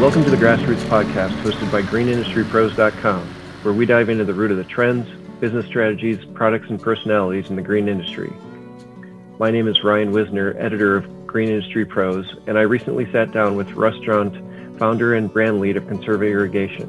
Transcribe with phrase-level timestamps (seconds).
[0.00, 3.26] Welcome to the Grassroots Podcast, hosted by GreenIndustryPros.com,
[3.62, 5.08] where we dive into the root of the trends,
[5.40, 8.32] business strategies, products, and personalities in the green industry.
[9.40, 13.56] My name is Ryan Wisner, editor of Green Industry Pros, and I recently sat down
[13.56, 16.88] with Russ Jundt, founder and brand lead of Conserva Irrigation.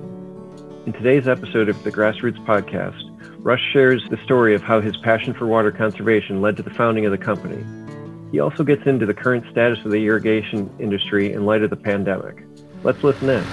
[0.86, 3.10] In today's episode of the Grassroots Podcast,
[3.44, 7.08] Russ shares the story of how his passion for water conservation led to the founding
[7.08, 7.66] of the company.
[8.32, 11.76] He also gets into the current status of the irrigation industry in light of the
[11.76, 12.46] pandemic.
[12.84, 13.44] Let's listen in.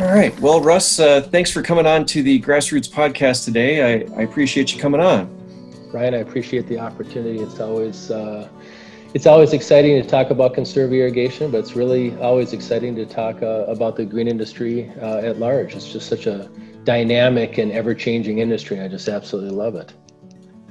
[0.00, 0.38] All right.
[0.40, 3.82] Well, Russ, uh, thanks for coming on to the Grassroots podcast today.
[3.82, 5.30] I, I, appreciate you coming on.
[5.92, 7.38] Ryan, I appreciate the opportunity.
[7.38, 8.48] It's always uh,
[9.14, 13.42] it's always exciting to talk about Conserva irrigation, but it's really always exciting to talk
[13.42, 15.76] uh, about the green industry uh, at large.
[15.76, 16.50] It's just such a
[16.82, 18.80] dynamic and ever-changing industry.
[18.80, 19.94] I just absolutely love it.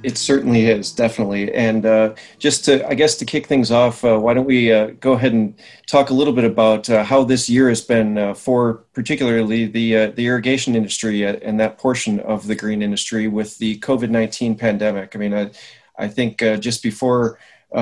[0.03, 1.53] It certainly is, definitely.
[1.53, 4.88] And uh, just to, I guess, to kick things off, uh, why don't we uh,
[4.99, 5.55] go ahead and
[5.88, 9.95] talk a little bit about uh, how this year has been uh, for particularly the
[9.95, 14.58] uh, the irrigation industry and that portion of the green industry with the COVID nineteen
[14.58, 15.16] pandemic.
[15.16, 15.52] I mean, I,
[15.97, 17.39] I think just before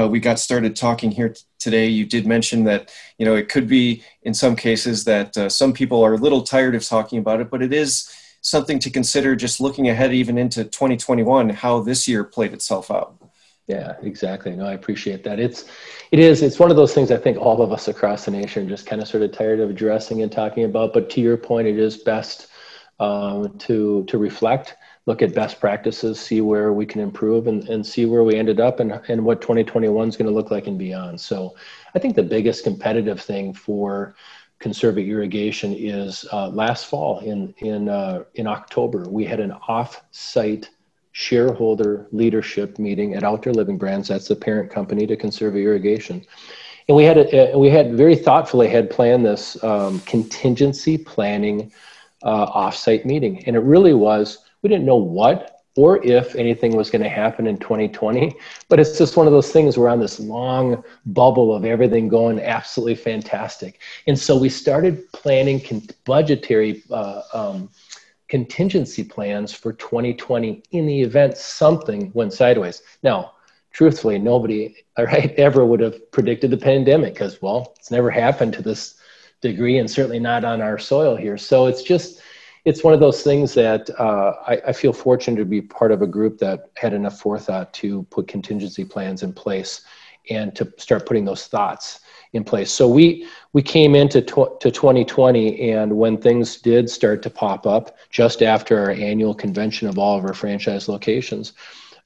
[0.10, 3.68] we got started talking here t- today, you did mention that you know it could
[3.68, 7.50] be in some cases that some people are a little tired of talking about it,
[7.50, 12.24] but it is something to consider just looking ahead even into 2021 how this year
[12.24, 13.16] played itself out.
[13.68, 14.56] Yeah exactly.
[14.56, 15.40] No i appreciate that.
[15.40, 15.66] It's
[16.12, 18.66] it is it's one of those things i think all of us across the nation
[18.66, 21.38] are just kind of sort of tired of addressing and talking about but to your
[21.38, 22.48] point it is best
[23.00, 27.86] um, to to reflect look at best practices see where we can improve and, and
[27.86, 30.78] see where we ended up and, and what 2021 is going to look like and
[30.78, 31.20] beyond.
[31.20, 31.56] So
[31.96, 34.16] i think the biggest competitive thing for
[34.62, 40.70] Conserva irrigation is uh, last fall in in uh, in October we had an off-site
[41.14, 44.08] shareholder leadership meeting at Outdoor Living Brands.
[44.08, 46.24] That's the parent company to Conserva irrigation,
[46.88, 51.72] and we had a, we had very thoughtfully had planned this um, contingency planning
[52.24, 56.90] uh, off-site meeting, and it really was we didn't know what or if anything was
[56.90, 58.36] going to happen in 2020.
[58.68, 62.40] But it's just one of those things we're on this long bubble of everything going
[62.40, 63.80] absolutely fantastic.
[64.08, 67.70] And so we started planning con- budgetary uh, um,
[68.28, 72.82] contingency plans for 2020 in the event something went sideways.
[73.04, 73.34] Now,
[73.72, 78.62] truthfully, nobody right, ever would have predicted the pandemic because, well, it's never happened to
[78.62, 78.96] this
[79.42, 81.38] degree and certainly not on our soil here.
[81.38, 82.22] So it's just,
[82.66, 86.02] it's one of those things that uh, I, I, feel fortunate to be part of
[86.02, 89.82] a group that had enough forethought to put contingency plans in place
[90.30, 92.02] and to start putting those thoughts
[92.34, 92.72] in place.
[92.72, 97.66] So we we came into tw- to 2020, and when things did start to pop
[97.66, 101.54] up, just after our annual convention of all of our franchise locations.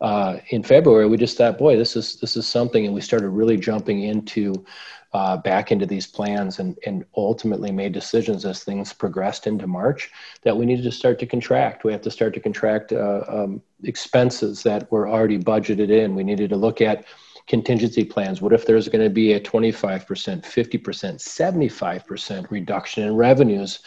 [0.01, 3.29] Uh, in February, we just thought, boy, this is this is something, and we started
[3.29, 4.66] really jumping into
[5.15, 10.11] uh, back into these plans and, and ultimately made decisions as things progressed into March
[10.41, 11.85] that we needed to start to contract.
[11.85, 16.15] We have to start to contract uh, um, expenses that were already budgeted in.
[16.15, 17.05] We needed to look at
[17.47, 18.41] contingency plans.
[18.41, 23.79] What if there's going to be a 25%, 50%, 75% reduction in revenues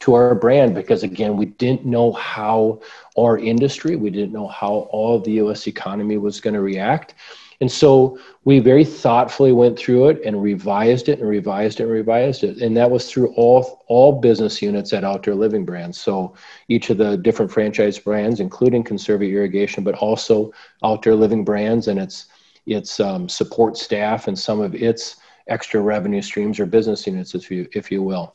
[0.00, 0.76] to our brand?
[0.76, 2.80] Because again, we didn't know how
[3.18, 7.14] our industry, we didn't know how all of the US economy was going to react.
[7.60, 11.92] And so we very thoughtfully went through it and revised it and revised it and
[11.92, 12.58] revised it.
[12.58, 15.98] And that was through all, all business units at Outdoor Living Brands.
[15.98, 16.34] So
[16.68, 20.52] each of the different franchise brands, including Conserva Irrigation, but also
[20.84, 22.26] Outdoor Living Brands and its,
[22.66, 25.16] its um, support staff and some of its
[25.48, 28.34] extra revenue streams or business units, if you, if you will.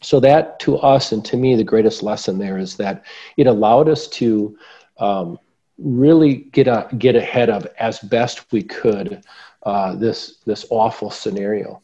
[0.00, 3.04] So that to us and to me, the greatest lesson there is that
[3.36, 4.56] it allowed us to
[4.98, 5.38] um,
[5.78, 9.22] really get a, get ahead of as best we could
[9.64, 11.82] uh, this this awful scenario,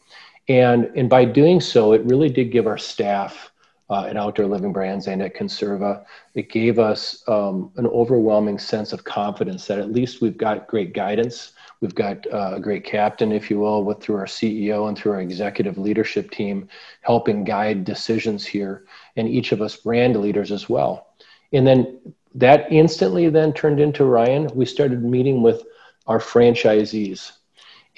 [0.49, 3.53] and and by doing so, it really did give our staff
[3.91, 6.04] uh, at Outdoor Living Brands and at Conserva,
[6.34, 10.94] it gave us um, an overwhelming sense of confidence that at least we've got great
[10.94, 11.53] guidance.
[11.81, 15.13] We've got uh, a great captain, if you will, with through our CEO and through
[15.13, 16.68] our executive leadership team,
[17.03, 18.86] helping guide decisions here,
[19.16, 21.09] and each of us brand leaders as well.
[21.53, 24.51] And then that instantly then turned into Ryan.
[24.54, 25.63] We started meeting with
[26.07, 27.33] our franchisees.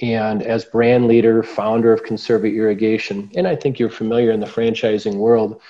[0.02, 4.46] And as brand leader, founder of Conserva Irrigation, and I think you're familiar in the
[4.46, 5.60] franchising world,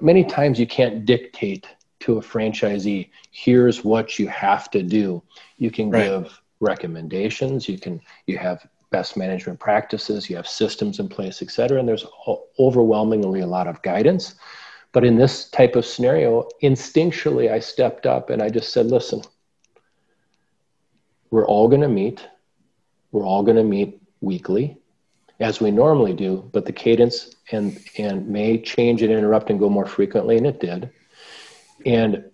[0.00, 1.68] many times you can't dictate
[2.00, 5.22] to a franchisee, here's what you have to do.
[5.58, 6.04] You can right.
[6.04, 11.50] give recommendations, you can you have best management practices, you have systems in place, et
[11.50, 12.06] cetera, and there's
[12.58, 14.34] overwhelmingly a lot of guidance.
[14.92, 19.22] But in this type of scenario, instinctually, I stepped up and I just said, listen,
[21.30, 22.26] we're all going to meet.
[23.12, 24.78] We're all going to meet weekly.
[25.40, 29.68] as we normally do, but the cadence and and may change and interrupt and go
[29.68, 30.90] more frequently, and it did.
[31.86, 32.24] And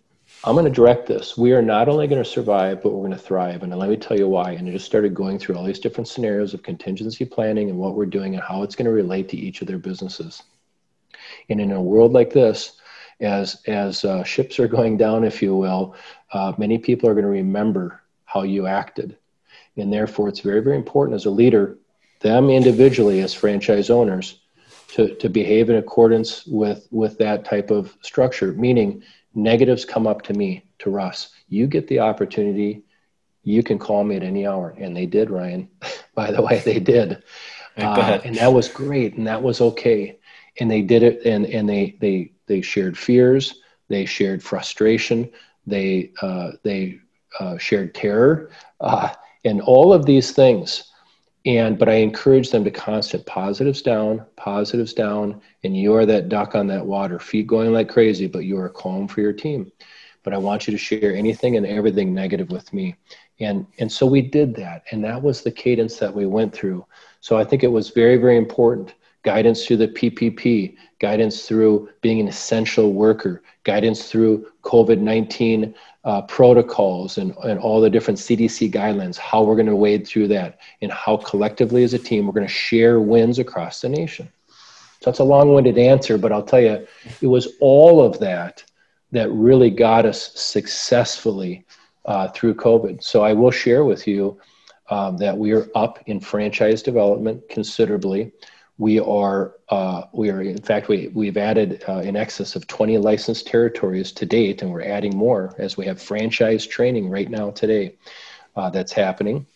[0.44, 1.37] I'm going to direct this.
[1.37, 3.62] We are not only going to survive, but we're going to thrive.
[3.62, 4.53] And let me tell you why.
[4.53, 7.94] And I just started going through all these different scenarios of contingency planning and what
[7.94, 10.43] we're doing and how it's going to relate to each of their businesses.
[11.48, 12.76] And in a world like this,
[13.20, 15.94] as as uh, ships are going down, if you will,
[16.32, 19.16] uh, many people are going to remember how you acted,
[19.76, 21.78] and therefore it's very very important as a leader,
[22.20, 24.40] them individually as franchise owners,
[24.88, 28.52] to to behave in accordance with with that type of structure.
[28.52, 29.02] Meaning,
[29.34, 31.30] negatives come up to me to Russ.
[31.48, 32.82] You get the opportunity.
[33.44, 35.68] You can call me at any hour, and they did, Ryan.
[36.14, 37.22] By the way, they did,
[37.76, 40.15] uh, and that was great, and that was okay
[40.61, 45.31] and they did it and and they they they shared fears they shared frustration
[45.67, 47.00] they uh, they
[47.41, 48.50] uh, shared terror
[48.81, 49.11] uh,
[49.44, 50.93] and all of these things.
[51.44, 56.29] And but i encourage them to constant positives down positives down and you are that
[56.29, 59.70] duck on that water feet going like crazy but you are calm for your team.
[60.25, 62.97] But i want you to share anything and everything negative with me.
[63.38, 66.85] And and so we did that and that was the cadence that we went through.
[67.20, 68.94] So i think it was very very important
[69.26, 75.75] guidance through the PPP, guidance through being an essential worker, guidance through COVID 19
[76.05, 80.28] uh, protocols and, and all the different CDC guidelines, how we're going to wade through
[80.28, 84.28] that, and how collectively as a team we're going to share wins across the nation.
[85.00, 86.87] So that's a long winded answer, but I'll tell you,
[87.20, 88.62] it was all of that
[89.11, 91.67] that really got us successfully
[92.05, 93.02] uh, through COVID.
[93.02, 94.38] So I will share with you
[94.88, 98.32] um, that we are up in franchise development considerably
[98.78, 102.99] we are uh, we are in fact we we've added uh, in excess of 20
[102.99, 107.50] licensed territories to date and we're adding more as we have franchise training right now
[107.50, 107.94] today
[108.56, 109.46] uh, that's happening.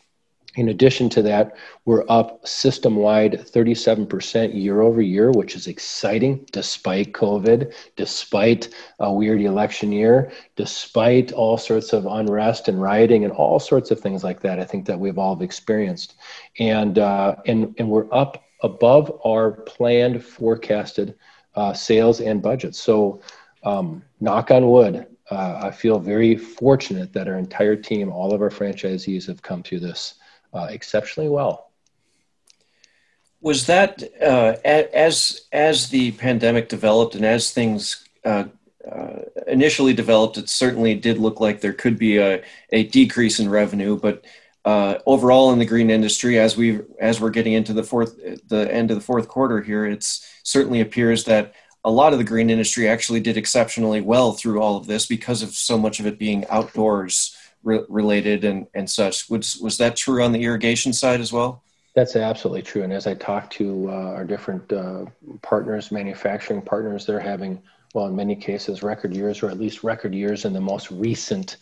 [0.57, 6.45] In addition to that we're up system wide 37% year over year which is exciting
[6.51, 13.33] despite covid despite a weird election year despite all sorts of unrest and rioting and
[13.33, 16.17] all sorts of things like that i think that we've all experienced.
[16.59, 21.15] And uh, and and we're up above our planned forecasted
[21.55, 22.79] uh, sales and budgets.
[22.79, 23.21] So,
[23.63, 28.43] um, knock on wood, uh, I feel very fortunate that our entire team, all of
[28.43, 30.15] our franchisees, have come through this
[30.53, 31.71] uh, exceptionally well.
[33.41, 38.45] Was that uh, as as the pandemic developed and as things uh,
[38.91, 43.49] uh, initially developed, it certainly did look like there could be a, a decrease in
[43.49, 44.25] revenue, but
[44.65, 48.17] uh, overall in the green industry as we as we're getting into the fourth
[48.49, 51.55] the end of the fourth quarter here it's certainly appears that
[51.85, 55.43] a lot of the green industry actually did exceptionally well through all of this because
[55.43, 59.29] of so much of it being outdoors re- related and and such.
[59.31, 61.63] Was was that true on the irrigation side as well?
[61.95, 62.83] That's absolutely true.
[62.83, 65.07] And as i talk to uh, our different uh,
[65.43, 67.63] partners manufacturing partners they're having
[67.95, 71.57] well in many cases record years or at least record years in the most recent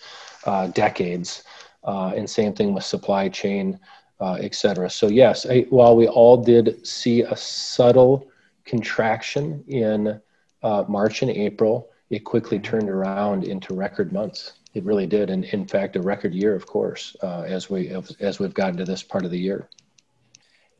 [0.44, 1.44] uh, decades
[1.84, 3.78] uh, and same thing with supply chain,
[4.20, 4.90] uh, et cetera.
[4.90, 8.28] So yes, I, while we all did see a subtle
[8.64, 10.20] contraction in
[10.62, 14.54] uh, March and April, it quickly turned around into record months.
[14.74, 17.88] It really did, and in fact, a record year, of course, uh, as we
[18.20, 19.68] as we've gotten to this part of the year.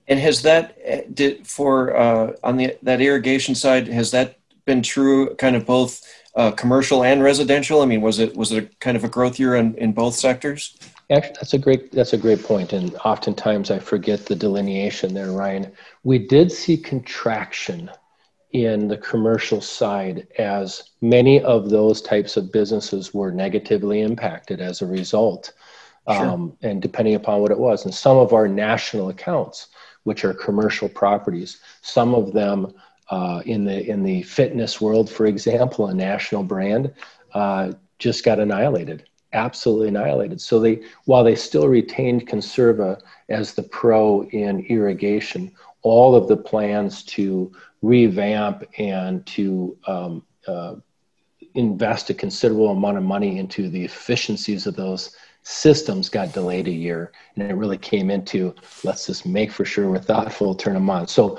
[0.09, 4.83] And has that uh, did for uh, on the that irrigation side has that been
[4.83, 6.03] true, kind of both
[6.39, 7.83] uh, commercial and residential?
[7.83, 10.15] I mean, was it was it a kind of a growth year in, in both
[10.15, 10.79] sectors?
[11.11, 15.33] Actually, that's a great that's a great point, and oftentimes I forget the delineation there,
[15.33, 15.73] Ryan.
[16.05, 17.91] We did see contraction
[18.53, 24.81] in the commercial side as many of those types of businesses were negatively impacted as
[24.81, 25.53] a result,
[26.09, 26.25] sure.
[26.25, 29.69] um, and depending upon what it was, and some of our national accounts,
[30.05, 32.73] which are commercial properties, some of them
[33.11, 36.93] uh, in the in the fitness world, for example, a national brand
[37.35, 40.41] uh, just got annihilated absolutely annihilated.
[40.41, 46.37] So they, while they still retained Conserva as the pro in irrigation, all of the
[46.37, 50.77] plans to revamp and to um, uh,
[51.55, 56.73] invest a considerable amount of money into the efficiencies of those systems got delayed a
[56.73, 60.91] year and it really came into let's just make for sure we're thoughtful turn them
[60.91, 61.39] on so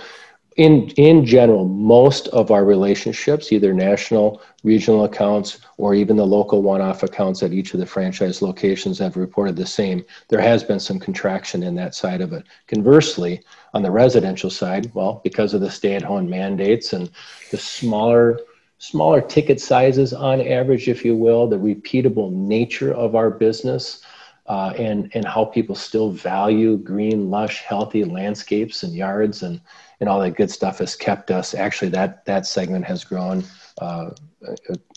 [0.60, 6.62] in in general, most of our relationships, either national, regional accounts, or even the local
[6.62, 10.04] one-off accounts at each of the franchise locations have reported the same.
[10.28, 12.44] There has been some contraction in that side of it.
[12.68, 13.42] Conversely,
[13.74, 17.10] on the residential side, well, because of the stay-at-home mandates and
[17.52, 18.42] the smaller
[18.80, 24.04] smaller ticket sizes on average, if you will, the repeatable nature of our business,
[24.48, 29.62] uh, and and how people still value green, lush, healthy landscapes and yards and
[30.00, 31.54] and all that good stuff has kept us.
[31.54, 33.44] Actually, that that segment has grown
[33.80, 34.12] uh,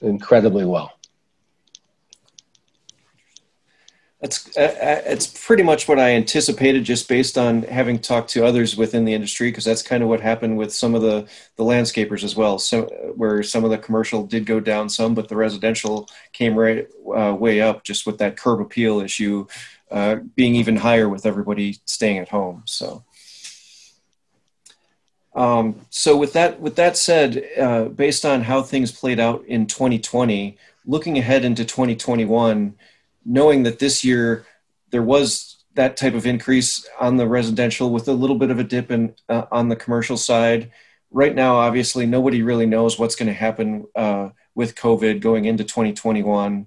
[0.02, 0.92] incredibly well.
[4.20, 8.46] It's uh, uh, it's pretty much what I anticipated, just based on having talked to
[8.46, 11.64] others within the industry, because that's kind of what happened with some of the the
[11.64, 12.60] landscapers as well.
[12.60, 12.84] So
[13.16, 17.34] where some of the commercial did go down some, but the residential came right uh,
[17.34, 19.46] way up, just with that curb appeal issue
[19.90, 22.62] uh, being even higher with everybody staying at home.
[22.66, 23.04] So.
[25.34, 29.66] Um, so with that with that said, uh, based on how things played out in
[29.66, 32.74] 2020, looking ahead into 2021
[33.24, 34.46] knowing that this year
[34.90, 38.64] there was that type of increase on the residential with a little bit of a
[38.64, 40.70] dip in uh, on the commercial side.
[41.10, 45.64] Right now, obviously, nobody really knows what's going to happen uh, with COVID going into
[45.64, 46.66] 2021.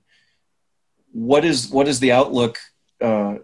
[1.12, 2.60] What is what is the outlook
[3.00, 3.36] uh,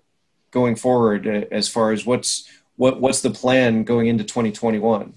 [0.49, 2.47] going forward uh, as far as what's
[2.81, 5.13] what what's the plan going into 2021?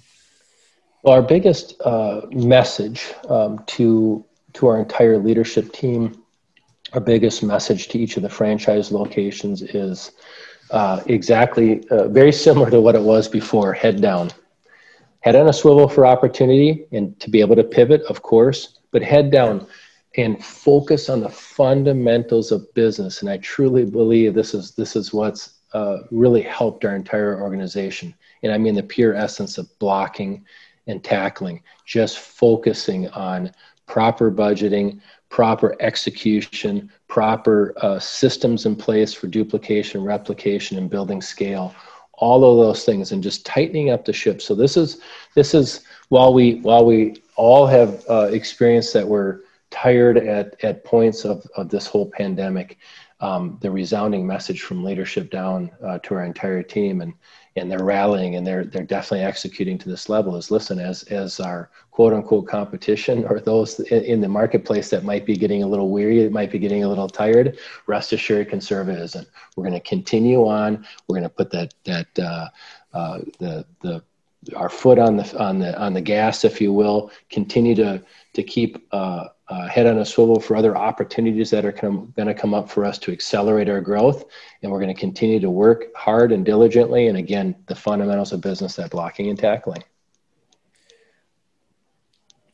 [1.02, 6.22] Well, our biggest uh, message um, to to our entire leadership team
[6.92, 10.12] our biggest message to each of the franchise locations is
[10.70, 14.30] uh, exactly uh, very similar to what it was before head down
[15.20, 19.02] head on a swivel for opportunity and to be able to pivot of course but
[19.02, 19.66] head down
[20.18, 25.14] and focus on the fundamentals of business and i truly believe this is this is
[25.14, 30.44] what's uh, really helped our entire organization and i mean the pure essence of blocking
[30.86, 33.50] and tackling just focusing on
[33.86, 35.00] proper budgeting
[35.34, 41.74] proper execution, proper uh, systems in place for duplication, replication, and building scale.
[42.12, 44.40] All of those things, and just tightening up the ship.
[44.40, 45.00] So this is
[45.34, 49.40] this is while we while we all have uh, experienced that we're
[49.72, 52.78] tired at at points of of this whole pandemic.
[53.20, 57.14] Um, the resounding message from leadership down uh, to our entire team and
[57.56, 60.36] and they're rallying and they're they're definitely executing to this level.
[60.36, 65.24] Is listen as as our quote unquote competition or those in, the marketplace that might
[65.24, 69.00] be getting a little weary it might be getting a little tired rest assured conserva
[69.00, 69.28] isn't.
[69.56, 70.84] We're going to continue on.
[71.06, 72.48] We're going to put that that uh,
[72.92, 74.02] uh, the the
[74.56, 77.10] our foot on the on the on the gas if you will.
[77.30, 78.02] Continue to
[78.32, 82.34] to keep uh, uh, head on a swivel for other opportunities that are going to
[82.34, 84.24] come up for us to accelerate our growth.
[84.62, 87.08] And we're going to continue to work hard and diligently.
[87.08, 89.84] And again, the fundamentals of business, that blocking and tackling.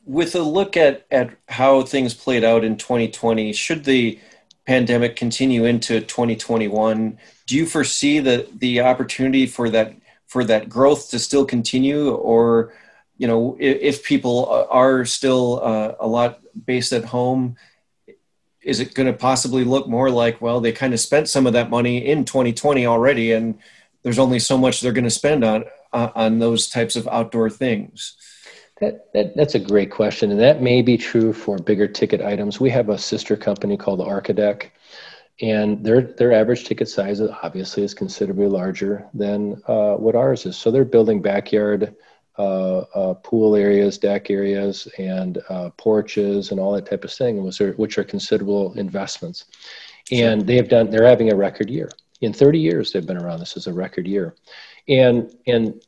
[0.05, 4.19] With a look at, at how things played out in 2020, should the
[4.65, 7.17] pandemic continue into 2021,
[7.47, 9.95] do you foresee the, the opportunity for that
[10.27, 12.73] for that growth to still continue or
[13.21, 17.55] you know, if, if people are still uh, a lot based at home,
[18.61, 21.53] is it going to possibly look more like, well, they kind of spent some of
[21.53, 23.57] that money in 2020 already, and
[24.03, 28.15] there's only so much they're going to spend on on those types of outdoor things?
[28.79, 32.59] That, that, that's a great question, and that may be true for bigger ticket items.
[32.59, 34.71] We have a sister company called Archadeck,
[35.39, 40.57] and their their average ticket size obviously is considerably larger than uh, what ours is.
[40.57, 41.95] So they're building backyard
[42.35, 48.03] pool areas, deck areas, and uh, porches, and all that type of thing, which are
[48.03, 49.45] considerable investments.
[50.11, 50.89] And they have done.
[50.89, 51.89] They're having a record year.
[52.21, 53.39] In 30 years, they've been around.
[53.39, 54.35] This is a record year,
[54.87, 55.81] and and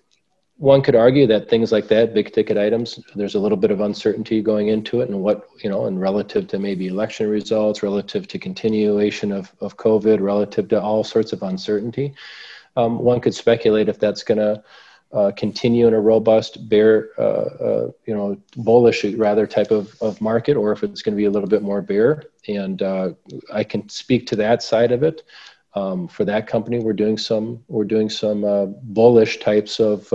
[0.58, 3.82] one could argue that things like that, big ticket items, there's a little bit of
[3.82, 8.28] uncertainty going into it, and what you know, and relative to maybe election results, relative
[8.28, 12.14] to continuation of of COVID, relative to all sorts of uncertainty.
[12.76, 14.64] Um, one could speculate if that's going to
[15.14, 20.20] uh, continue in a robust bear, uh, uh, you know, bullish rather type of, of
[20.20, 22.24] market, or if it's going to be a little bit more bear.
[22.48, 23.12] And uh,
[23.52, 25.24] I can speak to that side of it.
[25.76, 30.08] Um, for that company, we're doing some we're doing some bullish types of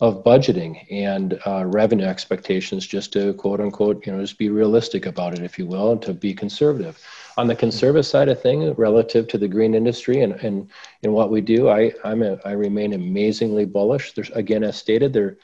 [0.00, 1.40] of budgeting and
[1.72, 5.66] revenue expectations, just to quote unquote, you know, just be realistic about it, if you
[5.66, 7.00] will, and to be conservative
[7.36, 10.70] on the conservative side of things relative to the green industry and, and,
[11.02, 14.12] and what we do, I, I'm a, I remain amazingly bullish.
[14.12, 15.36] There's, again, as stated, there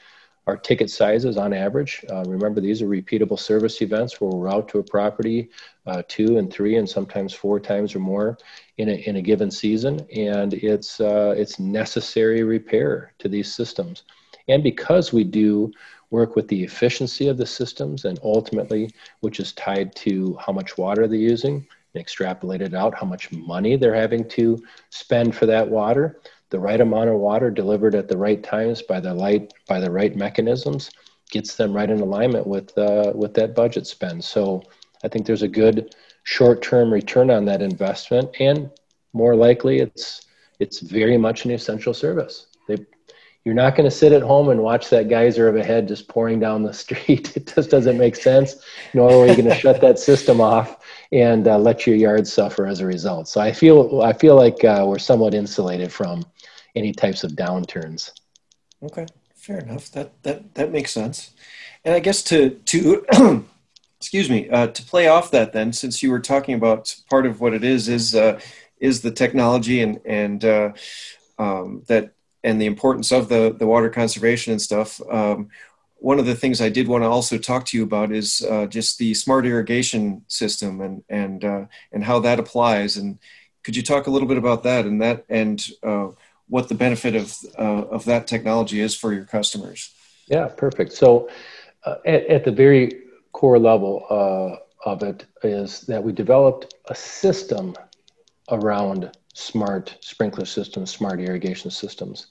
[0.47, 2.03] are ticket sizes on average.
[2.09, 5.49] Uh, remember, these are repeatable service events where we're out to a property
[5.85, 8.37] uh, two and three and sometimes four times or more
[8.77, 10.05] in a, in a given season.
[10.15, 14.03] And it's, uh, it's necessary repair to these systems.
[14.47, 15.71] And because we do
[16.09, 20.77] work with the efficiency of the systems and ultimately, which is tied to how much
[20.77, 25.69] water they're using, and extrapolated out how much money they're having to spend for that
[25.69, 26.19] water
[26.49, 29.89] the right amount of water delivered at the right times by the light by the
[29.89, 30.91] right mechanisms
[31.31, 34.63] gets them right in alignment with uh, with that budget spend so
[35.03, 38.71] i think there's a good short-term return on that investment and
[39.13, 40.23] more likely it's
[40.59, 42.47] it's very much an essential service.
[42.67, 42.77] They,
[43.45, 46.07] you're not going to sit at home and watch that geyser of a head just
[46.07, 47.35] pouring down the street.
[47.35, 48.55] It just doesn't make sense.
[48.93, 50.77] Nor are you going to shut that system off
[51.11, 53.27] and uh, let your yard suffer as a result.
[53.27, 56.25] So I feel I feel like uh, we're somewhat insulated from
[56.75, 58.11] any types of downturns.
[58.81, 59.91] Okay, fair enough.
[59.91, 61.31] That that that makes sense.
[61.85, 63.05] And I guess to to
[63.99, 67.41] excuse me uh, to play off that then, since you were talking about part of
[67.41, 68.39] what it is is uh,
[68.79, 70.71] is the technology and and uh,
[71.37, 75.01] um, that and the importance of the the water conservation and stuff.
[75.09, 75.49] Um,
[76.03, 78.65] one of the things I did want to also talk to you about is uh,
[78.65, 82.97] just the smart irrigation system and and uh, and how that applies.
[82.97, 83.19] And
[83.63, 86.09] could you talk a little bit about that and that and uh,
[86.49, 89.93] what the benefit of uh, of that technology is for your customers?
[90.27, 90.93] Yeah, perfect.
[90.93, 91.29] So
[91.85, 96.95] uh, at, at, the very core level uh, of it is that we developed a
[96.95, 97.75] system
[98.49, 102.27] around smart sprinkler systems, smart irrigation systems,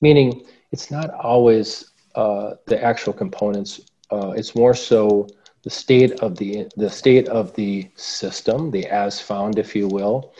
[0.00, 3.80] meaning it's not always uh, the actual components.
[4.10, 5.26] Uh, it's more so
[5.62, 10.34] the state of the the state of the system, the as found, if you will,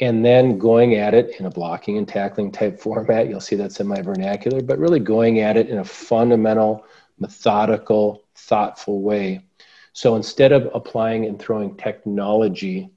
[0.00, 3.28] and then going at it in a blocking and tackling type format.
[3.28, 6.86] You'll see that's in my vernacular, but really going at it in a fundamental,
[7.18, 9.44] methodical, thoughtful way.
[9.92, 12.90] So instead of applying and throwing technology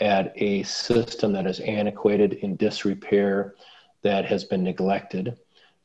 [0.00, 3.54] at a system that is antiquated in disrepair,
[4.02, 5.36] that has been neglected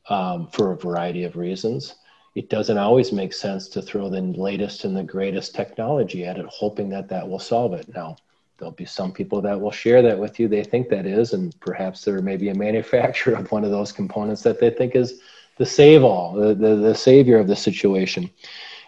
[0.08, 1.96] um, for a variety of reasons,
[2.34, 6.46] it doesn't always make sense to throw the latest and the greatest technology at it,
[6.46, 7.88] hoping that that will solve it.
[7.94, 8.16] Now,
[8.58, 10.48] there'll be some people that will share that with you.
[10.48, 13.92] They think that is, and perhaps there may be a manufacturer of one of those
[13.92, 15.20] components that they think is
[15.58, 18.30] the save all, the, the, the savior of the situation.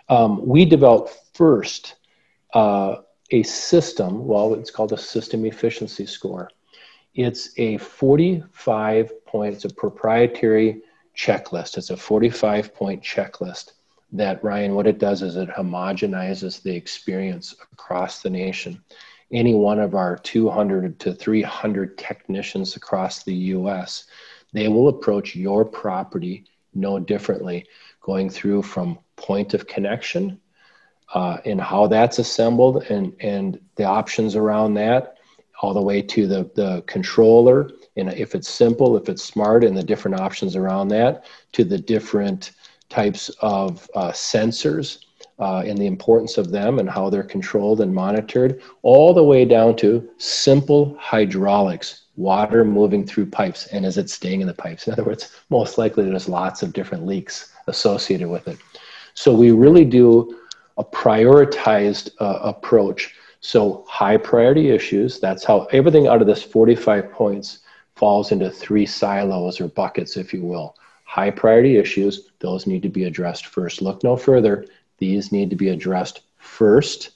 [0.08, 1.96] Um, we developed first
[2.54, 2.96] uh,
[3.30, 6.50] a system, well, it's called a system efficiency score.
[7.14, 10.82] It's a 45 points, a proprietary
[11.16, 11.78] checklist.
[11.78, 13.72] It's a 45 point checklist
[14.12, 18.82] that, Ryan, what it does is it homogenizes the experience across the nation.
[19.32, 24.04] Any one of our 200 to 300 technicians across the US,
[24.52, 27.66] they will approach your property no differently,
[28.00, 30.40] going through from point of connection
[31.14, 35.16] uh, and how that's assembled and, and the options around that,
[35.62, 37.70] all the way to the, the controller.
[37.96, 41.78] And if it's simple, if it's smart, and the different options around that, to the
[41.78, 42.52] different
[42.88, 44.98] types of uh, sensors
[45.38, 49.44] uh, and the importance of them and how they're controlled and monitored, all the way
[49.44, 54.86] down to simple hydraulics, water moving through pipes, and is it staying in the pipes?
[54.86, 58.58] In other words, most likely there's lots of different leaks associated with it.
[59.14, 60.38] So we really do
[60.76, 63.14] a prioritized uh, approach.
[63.40, 67.60] So high priority issues, that's how everything out of this 45 points
[67.94, 70.76] falls into three silos or buckets, if you will.
[71.04, 73.80] High priority issues, those need to be addressed first.
[73.80, 74.66] Look no further.
[74.98, 77.12] These need to be addressed first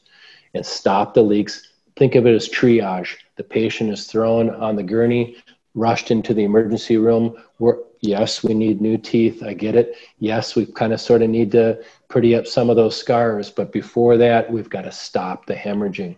[0.55, 1.73] and stop the leaks.
[1.97, 3.17] Think of it as triage.
[3.37, 5.37] The patient is thrown on the gurney,
[5.75, 7.37] rushed into the emergency room.
[7.59, 9.43] We're, yes, we need new teeth.
[9.43, 9.97] I get it.
[10.19, 13.51] Yes, we kind of sort of need to pretty up some of those scars.
[13.51, 16.17] But before that, we've got to stop the hemorrhaging.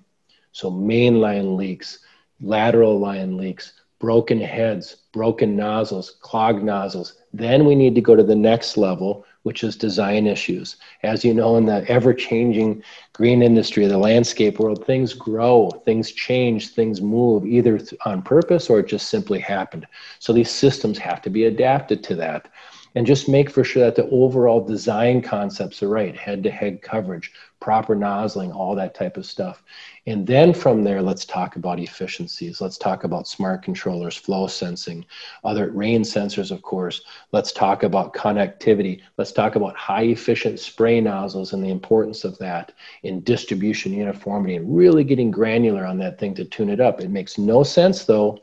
[0.52, 2.00] So mainline leaks,
[2.40, 7.14] lateral line leaks, broken heads, broken nozzles, clogged nozzles.
[7.32, 10.76] Then we need to go to the next level, which is design issues.
[11.02, 16.12] As you know, in the ever changing green industry, the landscape world, things grow, things
[16.12, 19.86] change, things move either on purpose or it just simply happened.
[20.18, 22.48] So these systems have to be adapted to that
[22.94, 26.82] and just make for sure that the overall design concepts are right head to head
[26.82, 29.62] coverage proper nozzling all that type of stuff.
[30.06, 32.60] And then from there let's talk about efficiencies.
[32.60, 35.06] Let's talk about smart controllers flow sensing
[35.44, 37.02] other rain sensors of course.
[37.30, 39.00] Let's talk about connectivity.
[39.16, 42.72] Let's talk about high efficient spray nozzles and the importance of that
[43.04, 47.00] in distribution uniformity and really getting granular on that thing to tune it up.
[47.00, 48.40] It makes no sense though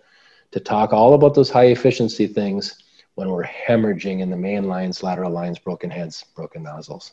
[0.51, 2.81] to talk all about those high efficiency things
[3.19, 7.11] when we're hemorrhaging in the main lines, lateral lines, broken heads, broken nozzles.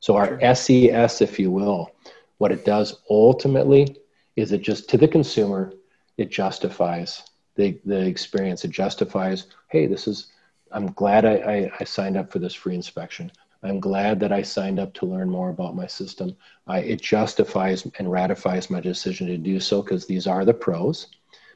[0.00, 1.90] So our SES, if you will,
[2.38, 3.94] what it does ultimately
[4.36, 5.74] is it just to the consumer,
[6.16, 7.24] it justifies
[7.56, 8.64] the, the experience.
[8.64, 10.28] It justifies, hey, this is,
[10.72, 13.30] I'm glad I, I, I signed up for this free inspection.
[13.62, 16.34] I'm glad that I signed up to learn more about my system.
[16.66, 21.08] I, it justifies and ratifies my decision to do so because these are the pros.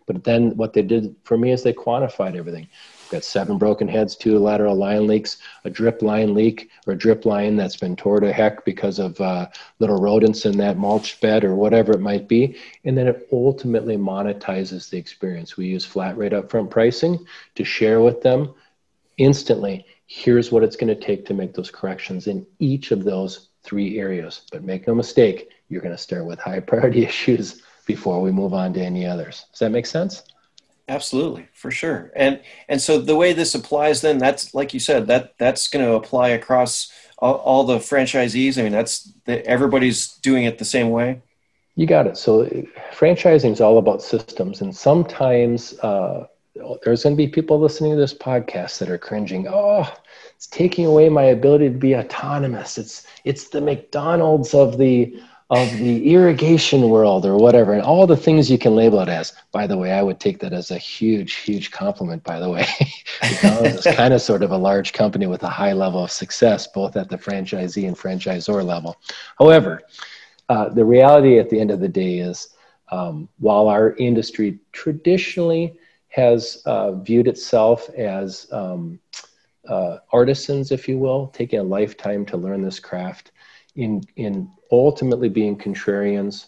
[0.05, 2.69] But then what they did for me is they quantified everything
[3.09, 7.25] got seven broken heads, two lateral line leaks, a drip line leak, or a drip
[7.25, 11.45] line that's been tore to heck because of uh, little rodents in that mulch bed
[11.45, 12.57] or whatever it might be.
[12.85, 15.57] And then it ultimately monetizes the experience.
[15.57, 18.55] We use flat rate upfront pricing to share with them
[19.17, 19.87] instantly.
[20.07, 23.99] Here's what it's going to take to make those corrections in each of those three
[23.99, 24.43] areas.
[24.51, 28.55] But make no mistake, you're going to start with high priority issues before we move
[28.55, 29.47] on to any others.
[29.51, 30.23] Does that make sense?
[30.89, 32.11] Absolutely, for sure.
[32.17, 35.85] And and so the way this applies, then that's like you said that that's going
[35.85, 38.59] to apply across all, all, the franchisees.
[38.59, 41.21] I mean, that's the, everybody's doing it the same way.
[41.75, 42.17] You got it.
[42.17, 42.45] So
[42.93, 46.27] franchising is all about systems, and sometimes uh,
[46.83, 49.47] there's going to be people listening to this podcast that are cringing.
[49.47, 49.93] Oh,
[50.35, 52.79] it's taking away my ability to be autonomous.
[52.79, 58.17] It's it's the McDonald's of the of the irrigation world or whatever, and all the
[58.17, 59.33] things you can label it as.
[59.51, 62.67] By the way, I would take that as a huge, huge compliment, by the way.
[63.23, 66.97] it's kind of sort of a large company with a high level of success, both
[66.97, 68.97] at the franchisee and franchisor level.
[69.39, 69.83] However,
[70.51, 72.51] uh, the reality at the end of the day is
[72.91, 75.75] um, while our industry traditionally
[76.09, 78.99] has uh, viewed itself as um,
[79.69, 83.33] uh, artisans, if you will, taking a lifetime to learn this craft,
[83.77, 86.47] in in ultimately being contrarians,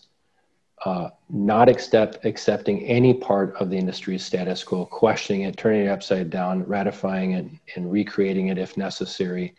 [0.84, 5.88] uh, not accept, accepting any part of the industry's status quo, questioning it, turning it
[5.88, 9.54] upside down, ratifying it, and recreating it if necessary.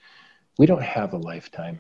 [0.58, 1.80] We don't have a lifetime.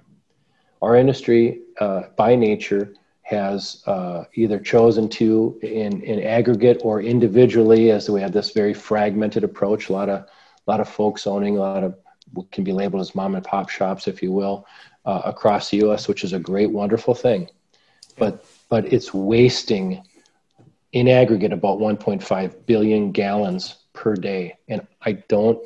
[0.81, 7.91] Our industry, uh, by nature, has uh, either chosen to, in, in aggregate or individually,
[7.91, 10.27] as we have this very fragmented approach, a lot of, a
[10.71, 11.95] lot of folks owning a lot of
[12.33, 14.65] what can be labeled as mom and pop shops, if you will,
[15.05, 17.49] uh, across the U.S., which is a great, wonderful thing.
[18.17, 20.03] But but it's wasting
[20.91, 25.59] in aggregate about 1.5 billion gallons per day, and I don't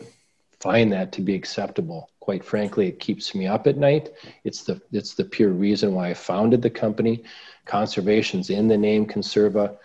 [0.60, 2.10] find that to be acceptable.
[2.19, 4.10] Quite frankly, it keeps me up at night.
[4.43, 7.24] It's the it's the pure reason why I founded the company.
[7.65, 9.78] Conservation's in the name Conserva.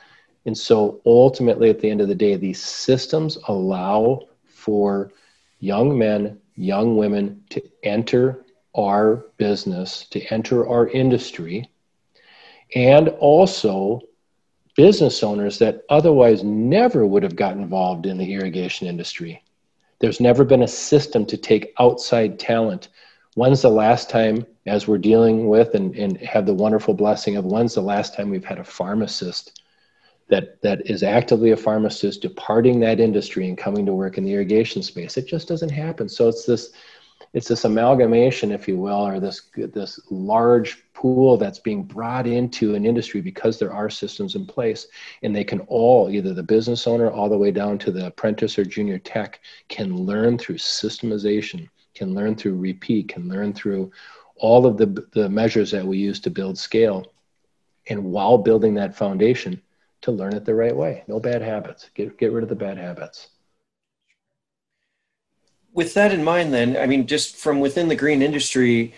[0.46, 5.12] And so ultimately, at the end of the day, these systems allow for
[5.58, 11.68] young men, young women to enter our business, to enter our industry,
[12.74, 14.00] and also
[14.76, 19.42] business owners that otherwise never would have got involved in the irrigation industry.
[19.98, 22.88] There's never been a system to take outside talent.
[23.34, 27.44] When's the last time, as we're dealing with and, and have the wonderful blessing of
[27.44, 29.60] when's the last time we've had a pharmacist
[30.28, 34.32] that, that is actively a pharmacist departing that industry and coming to work in the
[34.32, 35.16] irrigation space?
[35.16, 36.08] It just doesn't happen.
[36.08, 36.70] So it's this
[37.32, 42.74] it's this amalgamation, if you will, or this this large pool that's being brought into
[42.74, 44.88] an industry because there are systems in place,
[45.22, 48.58] and they can all, either the business owner all the way down to the apprentice
[48.58, 53.92] or junior tech, can learn through systemization, can learn through repeat, can learn through
[54.36, 57.12] all of the the measures that we use to build scale,
[57.88, 59.60] and while building that foundation,
[60.00, 61.04] to learn it the right way.
[61.06, 61.90] No bad habits.
[61.94, 63.28] Get get rid of the bad habits
[65.72, 68.94] with that in mind, then, I mean, just from within the green industry,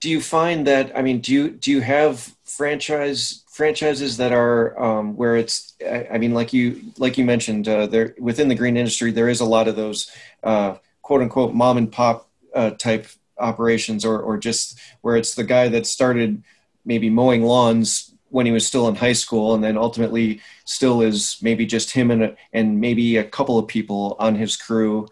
[0.00, 0.96] do you find that?
[0.96, 5.74] I mean, do you do you have franchise franchises that are um, where it's?
[5.84, 9.40] I mean, like you like you mentioned, uh, there within the green industry, there is
[9.40, 10.10] a lot of those
[10.44, 15.44] uh, quote unquote mom and pop uh, type operations, or or just where it's the
[15.44, 16.42] guy that started
[16.84, 21.38] maybe mowing lawns when he was still in high school and then ultimately still is
[21.40, 25.08] maybe just him and, a, and maybe a couple of people on his crew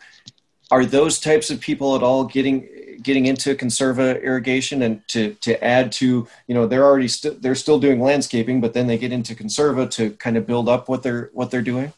[0.71, 2.69] are those types of people at all getting
[3.03, 4.83] getting into conserva irrigation?
[4.83, 8.73] And to to add to you know they're already still they're still doing landscaping but
[8.73, 11.93] then they get into conserva to kind of build up what they're what they're doing?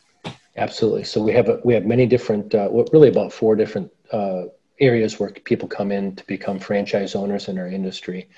[0.56, 1.04] Absolutely.
[1.04, 4.44] So we have a, we have many different uh, really about four different uh,
[4.80, 8.28] areas where people come in to become franchise owners in our industry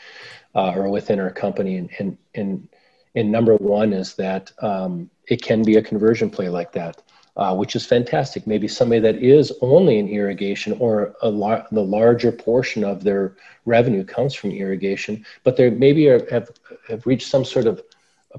[0.55, 1.77] uh, or within our company.
[1.77, 2.69] And and and,
[3.15, 7.03] and number one is that um, it can be a conversion play like that
[7.37, 8.47] uh, which is fantastic.
[8.47, 14.05] Maybe somebody that is only in irrigation or la- the larger portion of their revenue
[14.05, 16.51] comes from irrigation, but they maybe are, have,
[16.89, 17.83] have reached some sort of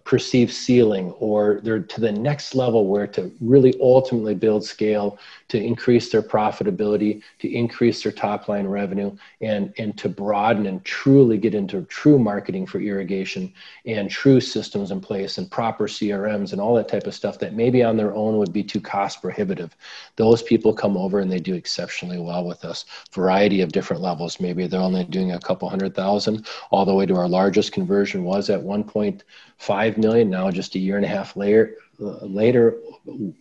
[0.06, 5.20] perceived ceiling or they're to the next level where to really ultimately build scale
[5.52, 10.86] to increase their profitability to increase their top line revenue and and to broaden and
[10.86, 13.52] truly get into true marketing for irrigation
[13.86, 17.54] and true systems in place and proper crms and all that type of stuff that
[17.54, 19.76] maybe on their own would be too cost prohibitive.
[20.16, 22.86] Those people come over and they do exceptionally well with us.
[23.12, 24.40] Variety of different levels.
[24.40, 28.24] Maybe they're only doing a couple hundred thousand all the way to our largest conversion
[28.24, 29.26] was at one point
[29.58, 30.30] five million.
[30.30, 32.78] Now, just a year and a half later, later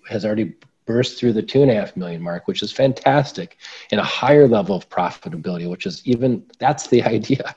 [0.08, 0.54] has already
[0.86, 3.58] burst through the two and a half million mark, which is fantastic,
[3.90, 7.54] and a higher level of profitability, which is even that's the idea.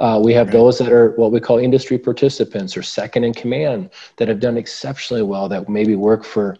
[0.00, 0.52] Uh, we have right.
[0.52, 4.56] those that are what we call industry participants or second in command that have done
[4.56, 6.56] exceptionally well that maybe work for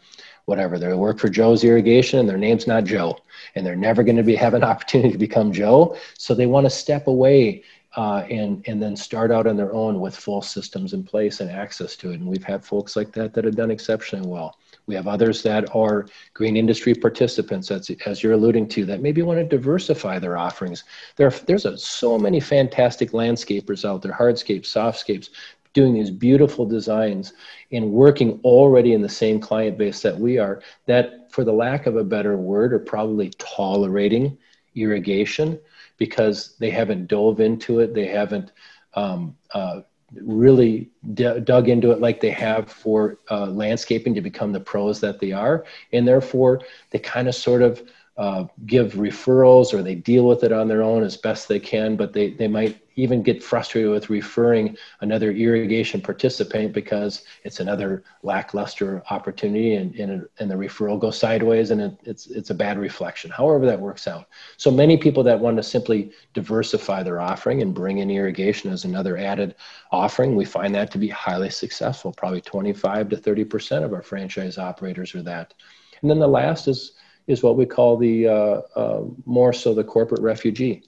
[0.46, 3.18] whatever they work for Joe's irrigation and their name's not Joe
[3.54, 5.96] and they're never going to be have an opportunity to become Joe.
[6.16, 7.62] So they want to step away
[7.96, 11.50] uh, and and then start out on their own with full systems in place and
[11.50, 12.20] access to it.
[12.20, 14.56] And we've had folks like that that have done exceptionally well.
[14.88, 19.22] We have others that are green industry participants, as, as you're alluding to, that maybe
[19.22, 20.84] want to diversify their offerings.
[21.16, 25.28] There, there's a, so many fantastic landscapers out there, hardscapes, softscapes,
[25.74, 27.34] doing these beautiful designs
[27.70, 31.86] and working already in the same client base that we are, that, for the lack
[31.86, 34.36] of a better word, are probably tolerating
[34.74, 35.60] irrigation
[35.98, 37.92] because they haven't dove into it.
[37.92, 38.52] They haven't
[38.94, 39.82] um, uh,
[40.14, 45.00] really d- dug into it like they have for uh, landscaping to become the pros
[45.00, 45.64] that they are.
[45.92, 47.82] And therefore, they kind of sort of
[48.18, 51.94] uh, give referrals or they deal with it on their own as best they can,
[51.94, 58.02] but they, they might even get frustrated with referring another irrigation participant because it's another
[58.24, 62.76] lackluster opportunity and, and, and the referral goes sideways and it, it's, it's a bad
[62.76, 64.26] reflection, however that works out.
[64.56, 68.84] So many people that want to simply diversify their offering and bring in irrigation as
[68.84, 69.54] another added
[69.92, 72.12] offering, we find that to be highly successful.
[72.12, 75.54] Probably 25 to 30% of our franchise operators are that.
[76.02, 76.94] And then the last is,
[77.28, 80.82] is what we call the uh, uh, more so the corporate refugee.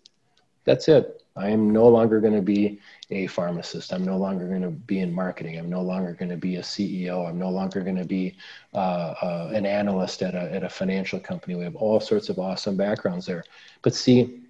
[0.65, 3.93] That's it I am no longer going to be a pharmacist.
[3.93, 5.59] I'm no longer going to be in marketing.
[5.59, 7.29] I'm no longer going to be a CEO.
[7.29, 8.37] I'm no longer going to be
[8.75, 11.55] uh, uh, an analyst at a, at a financial company.
[11.55, 13.45] We have all sorts of awesome backgrounds there.
[13.83, 14.41] But see,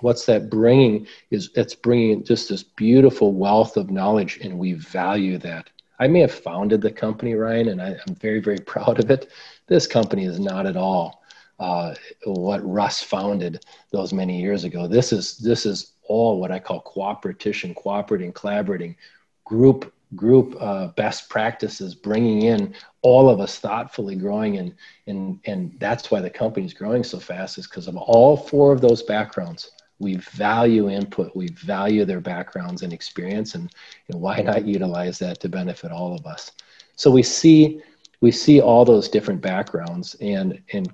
[0.00, 5.38] what's that bringing is it's bringing just this beautiful wealth of knowledge, and we value
[5.38, 5.70] that.
[5.98, 9.30] I may have founded the company, Ryan, and I, I'm very, very proud of it.
[9.66, 11.17] This company is not at all
[11.58, 11.94] uh,
[12.24, 14.86] what Russ founded those many years ago.
[14.86, 18.96] This is this is all what I call cooperation, cooperating, collaborating,
[19.44, 24.74] group group uh, best practices, bringing in all of us thoughtfully growing, and
[25.06, 28.80] and and that's why the company's growing so fast is because of all four of
[28.80, 29.72] those backgrounds.
[30.00, 33.72] We value input, we value their backgrounds and experience, and
[34.08, 36.52] know, why not utilize that to benefit all of us?
[36.94, 37.82] So we see
[38.20, 40.92] we see all those different backgrounds, and and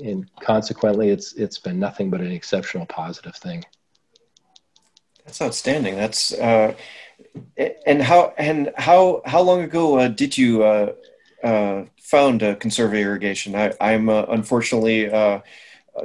[0.00, 3.64] and consequently, it's it's been nothing but an exceptional positive thing.
[5.24, 5.96] That's outstanding.
[5.96, 6.74] That's uh,
[7.86, 10.92] and how and how how long ago uh, did you uh,
[11.44, 13.54] uh, found uh, Conserva Irrigation?
[13.54, 15.40] I, I'm uh, unfortunately uh,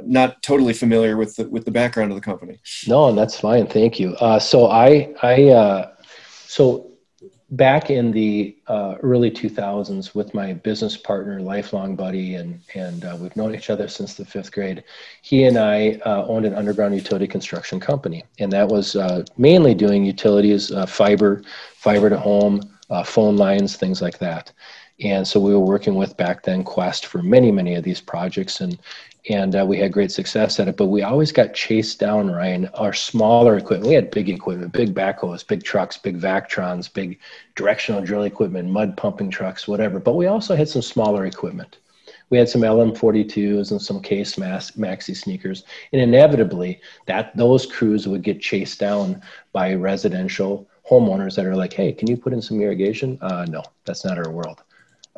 [0.04, 2.60] not totally familiar with the, with the background of the company.
[2.86, 3.66] No, and that's fine.
[3.66, 4.14] Thank you.
[4.16, 5.94] Uh, so I I uh,
[6.46, 6.87] so
[7.50, 13.16] back in the uh, early 2000s with my business partner, lifelong buddy, and and uh,
[13.18, 14.84] we've known each other since the fifth grade.
[15.22, 19.74] He and I uh, owned an underground utility construction company, and that was uh, mainly
[19.74, 21.42] doing utilities, uh, fiber,
[21.74, 24.52] fiber to home, uh, phone lines, things like that.
[25.00, 28.60] And so we were working with back then Qwest for many, many of these projects,
[28.60, 28.78] and
[29.28, 30.76] and uh, we had great success at it.
[30.76, 32.68] But we always got chased down, Ryan.
[32.74, 37.18] Our smaller equipment, we had big equipment, big backhoes, big trucks, big Vactrons, big
[37.54, 40.00] directional drill equipment, mud pumping trucks, whatever.
[40.00, 41.78] But we also had some smaller equipment.
[42.30, 48.22] We had some LM42s and some Case Maxi sneakers, and inevitably, that those crews would
[48.22, 52.60] get chased down by residential homeowners that are like, "Hey, can you put in some
[52.60, 54.62] irrigation?" Uh, no, that's not our world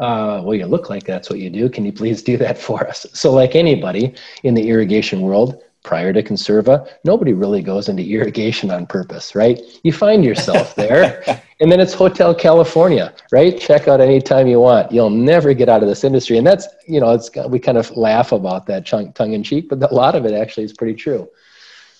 [0.00, 1.68] uh, well, you look like that's what you do.
[1.68, 3.06] Can you please do that for us?
[3.12, 8.70] So, like anybody in the irrigation world, prior to Conserva, nobody really goes into irrigation
[8.70, 9.60] on purpose, right?
[9.82, 11.22] You find yourself there,
[11.60, 13.58] and then it's Hotel California, right?
[13.58, 14.92] Check out anytime you want.
[14.92, 17.96] You'll never get out of this industry, and that's you know, it's we kind of
[17.96, 21.28] laugh about that tongue in cheek, but a lot of it actually is pretty true.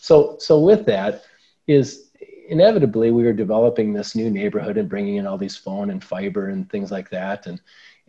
[0.00, 1.24] So, so with that
[1.66, 2.10] is
[2.48, 6.48] inevitably we were developing this new neighborhood and bringing in all these phone and fiber
[6.48, 7.60] and things like that, and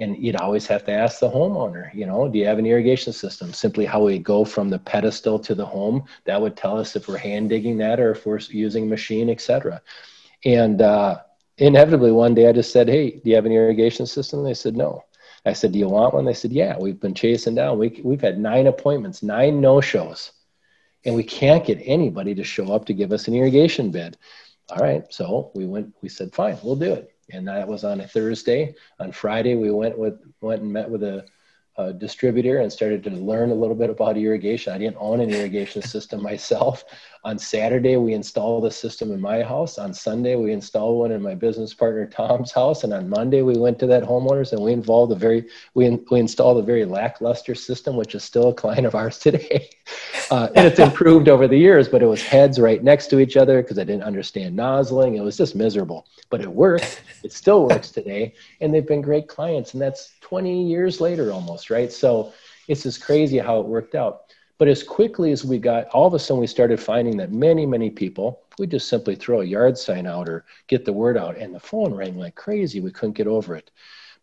[0.01, 3.13] and you'd always have to ask the homeowner you know do you have an irrigation
[3.13, 3.53] system?
[3.53, 7.07] Simply how we go from the pedestal to the home that would tell us if
[7.07, 9.81] we're hand digging that or if we're using machine etc
[10.43, 11.19] and uh,
[11.57, 14.43] inevitably one day i just said hey do you have an irrigation system?
[14.43, 15.03] They said no.
[15.45, 16.25] I said do you want one?
[16.25, 17.77] They said yeah we've been chasing down.
[17.77, 20.31] We, we've had nine appointments nine no shows
[21.05, 24.17] and we can't get anybody to show up to give us an irrigation bid.
[24.71, 28.01] All right so we went we said fine we'll do it and that was on
[28.01, 28.73] a Thursday.
[28.99, 31.25] On Friday, we went with went and met with a
[31.77, 34.73] a distributor and started to learn a little bit about irrigation.
[34.73, 36.83] I didn't own an irrigation system myself.
[37.23, 39.77] On Saturday, we installed a system in my house.
[39.77, 42.83] On Sunday, we installed one in my business partner Tom's house.
[42.83, 46.19] And on Monday, we went to that homeowner's and we involved a very we, we
[46.19, 49.69] installed a very lackluster system, which is still a client of ours today.
[50.31, 53.37] Uh, and it's improved over the years, but it was heads right next to each
[53.37, 55.15] other because I didn't understand nozzling.
[55.15, 57.03] It was just miserable, but it worked.
[57.23, 59.73] It still works today, and they've been great clients.
[59.73, 61.91] And that's 20 years later almost, right?
[61.91, 62.33] So
[62.67, 64.33] it's just crazy how it worked out.
[64.57, 67.65] But as quickly as we got, all of a sudden we started finding that many,
[67.65, 71.35] many people, we just simply throw a yard sign out or get the word out,
[71.37, 72.79] and the phone rang like crazy.
[72.79, 73.71] We couldn't get over it.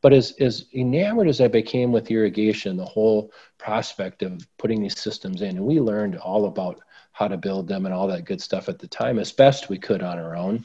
[0.01, 4.99] But as, as enamored as I became with irrigation, the whole prospect of putting these
[4.99, 8.41] systems in, and we learned all about how to build them and all that good
[8.41, 10.65] stuff at the time as best we could on our own.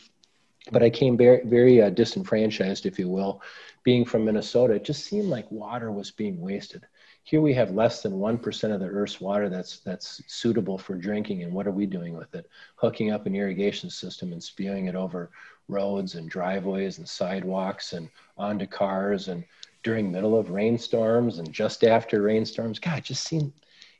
[0.71, 3.41] But I came very, very uh, disenfranchised, if you will,
[3.83, 4.75] being from Minnesota.
[4.75, 6.85] It just seemed like water was being wasted.
[7.25, 11.43] Here we have less than 1% of the Earth's water that's, that's suitable for drinking.
[11.43, 12.49] And what are we doing with it?
[12.75, 15.31] Hooking up an irrigation system and spewing it over
[15.69, 19.43] roads and driveways and sidewalks and onto cars and
[19.83, 22.79] during middle of rainstorms and just after rainstorms.
[22.79, 23.53] God, just seemed,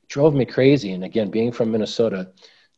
[0.10, 0.92] drove me crazy.
[0.92, 2.32] And again, being from Minnesota,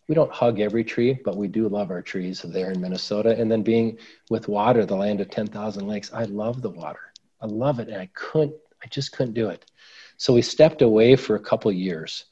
[0.07, 3.35] we don't hug every tree, but we do love our trees there in Minnesota.
[3.37, 3.97] And then being
[4.29, 7.13] with water, the land of 10,000 lakes, I love the water.
[7.41, 7.89] I love it.
[7.89, 9.65] And I couldn't, I just couldn't do it.
[10.17, 12.25] So we stepped away for a couple years.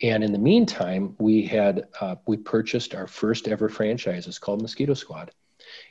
[0.00, 4.26] And in the meantime, we had uh, we purchased our first ever franchise.
[4.26, 5.30] It's called Mosquito Squad,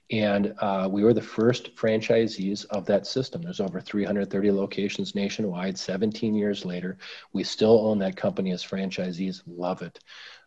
[0.10, 3.42] and uh, we were the first franchisees of that system.
[3.42, 5.78] There's over 330 locations nationwide.
[5.78, 6.98] 17 years later,
[7.34, 9.42] we still own that company as franchisees.
[9.48, 10.00] Love it,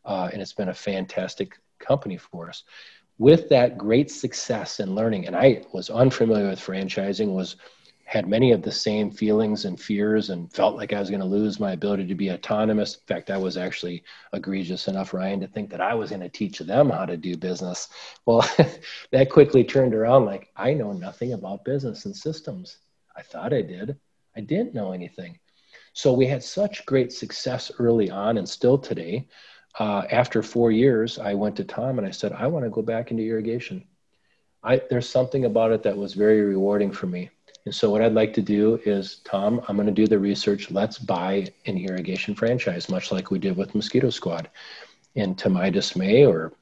[0.04, 2.64] uh, and it's been a fantastic company for us.
[3.18, 7.56] With that great success and learning, and I was unfamiliar with franchising, was
[8.04, 11.26] had many of the same feelings and fears and felt like I was going to
[11.26, 12.94] lose my ability to be autonomous.
[12.94, 16.28] In fact, I was actually egregious enough, Ryan, to think that I was going to
[16.28, 17.88] teach them how to do business.
[18.26, 18.48] Well,
[19.10, 22.78] that quickly turned around like, I know nothing about business and systems.
[23.16, 23.96] I thought I did.
[24.36, 25.38] I didn't know anything.
[25.94, 29.28] So we had such great success early on and still today.
[29.78, 32.82] Uh, after four years, I went to Tom and I said, I want to go
[32.82, 33.84] back into irrigation.
[34.62, 37.30] I, there's something about it that was very rewarding for me.
[37.64, 40.70] And so what I'd like to do is, Tom, I'm going to do the research.
[40.70, 44.50] Let's buy an irrigation franchise, much like we did with Mosquito Squad.
[45.16, 46.52] And to my dismay, or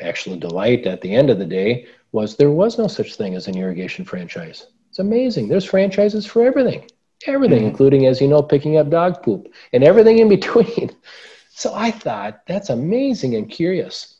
[0.00, 3.46] actually delight at the end of the day, was there was no such thing as
[3.46, 4.66] an irrigation franchise.
[4.88, 5.48] It's amazing.
[5.48, 6.88] There's franchises for everything,
[7.26, 7.68] everything, mm-hmm.
[7.68, 10.94] including, as you know, picking up dog poop and everything in between.
[11.58, 14.16] So I thought that's amazing and curious.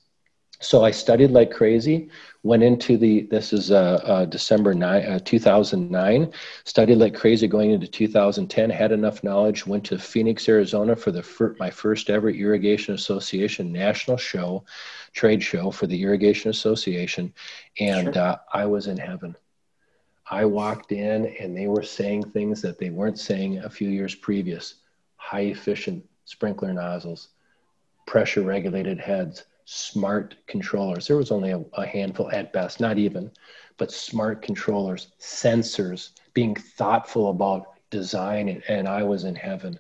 [0.61, 2.09] So I studied like crazy
[2.47, 6.33] went into the this is uh, uh, december 9 uh, 2009
[6.65, 11.23] studied like crazy going into 2010 had enough knowledge went to phoenix arizona for the
[11.23, 14.65] fir- my first ever irrigation association national show
[15.17, 17.33] trade show for the irrigation association.
[17.81, 18.23] And sure.
[18.23, 19.35] Uh, i was in heaven.
[20.31, 24.15] I walked in and they were saying things that they weren't saying a few years
[24.15, 24.75] previous.
[25.17, 27.29] High efficient sprinkler nozzles
[28.07, 31.07] pressure regulated heads smart controllers.
[31.07, 33.31] There was only a, a, handful at best, not even,
[33.77, 38.49] but smart controllers, sensors, being thoughtful about design.
[38.49, 39.79] And, and I was in heaven.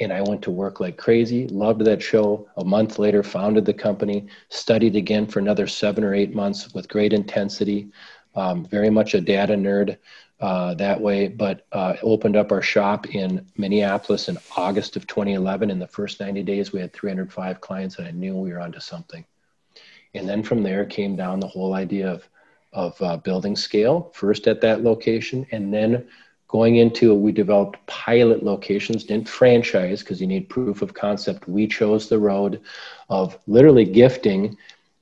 [0.00, 2.48] And I went to work like crazy, loved that show.
[2.56, 6.88] A month later, founded the company, studied again for another seven or eight months with
[6.88, 7.90] great intensity.
[8.34, 9.96] Um, very much a data nerd
[10.40, 15.70] uh, that way, but uh, opened up our shop in Minneapolis in August of 2011.
[15.70, 18.80] In the first 90 days, we had 305 clients, and I knew we were onto
[18.80, 19.24] something.
[20.14, 22.28] And then from there came down the whole idea of,
[22.72, 26.08] of uh, building scale, first at that location, and then
[26.48, 31.48] going into we developed pilot locations, didn't franchise because you need proof of concept.
[31.48, 32.60] We chose the road
[33.08, 34.56] of literally gifting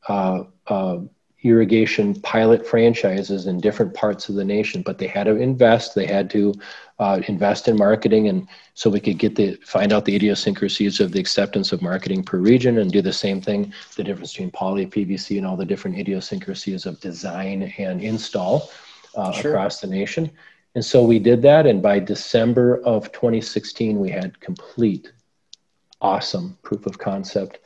[0.08, 0.98] uh, uh,
[1.42, 5.94] irrigation pilot franchises in different parts of the nation, but they had to invest.
[5.94, 6.52] They had to
[6.98, 11.12] uh, invest in marketing, and so we could get the find out the idiosyncrasies of
[11.12, 14.86] the acceptance of marketing per region, and do the same thing, the difference between poly,
[14.86, 18.70] PVC, and all the different idiosyncrasies of design and install
[19.14, 19.52] uh, sure.
[19.52, 20.30] across the nation.
[20.74, 25.12] And so we did that, and by December of 2016, we had complete,
[26.00, 27.60] awesome proof of concept.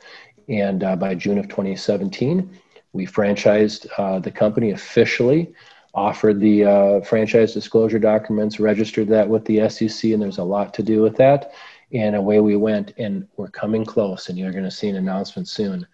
[0.49, 2.59] And uh, by June of 2017,
[2.93, 5.53] we franchised uh, the company officially,
[5.93, 10.73] offered the uh, franchise disclosure documents, registered that with the SEC, and there's a lot
[10.75, 11.53] to do with that.
[11.91, 15.47] And away we went, and we're coming close, and you're going to see an announcement
[15.47, 15.85] soon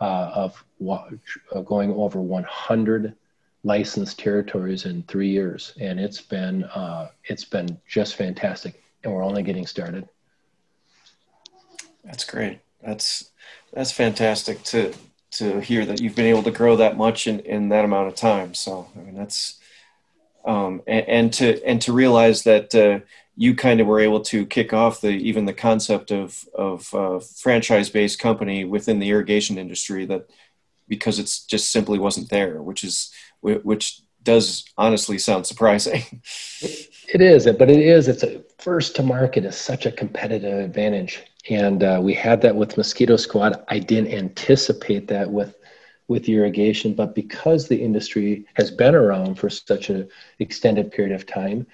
[0.00, 0.64] uh, of
[1.64, 3.14] going over 100
[3.64, 8.82] licensed territories in three years, and it's been uh, it's been just fantastic.
[9.02, 10.08] and we're only getting started.
[12.04, 12.60] That's great.
[12.82, 13.30] That's
[13.72, 14.94] that's fantastic to
[15.32, 18.14] to hear that you've been able to grow that much in, in that amount of
[18.14, 18.54] time.
[18.54, 19.58] So I mean that's
[20.44, 23.00] um, and, and to and to realize that uh,
[23.36, 27.20] you kind of were able to kick off the even the concept of of uh,
[27.20, 30.28] franchise based company within the irrigation industry that
[30.88, 36.02] because it's just simply wasn't there, which is which does honestly sound surprising.
[36.60, 38.08] it is, but it is.
[38.08, 42.56] It's a first to market is such a competitive advantage, and uh, we had that
[42.56, 43.64] with Mosquito Squad.
[43.68, 45.54] I didn't anticipate that with
[46.06, 51.26] with irrigation, but because the industry has been around for such an extended period of
[51.26, 51.66] time,